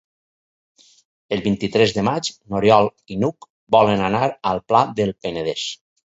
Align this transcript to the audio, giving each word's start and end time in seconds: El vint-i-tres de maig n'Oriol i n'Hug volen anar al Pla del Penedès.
El 1.37 1.43
vint-i-tres 1.47 1.93
de 1.97 2.05
maig 2.07 2.31
n'Oriol 2.55 2.89
i 3.17 3.19
n'Hug 3.25 3.49
volen 3.77 4.03
anar 4.09 4.25
al 4.55 4.65
Pla 4.73 4.83
del 5.03 5.15
Penedès. 5.23 5.71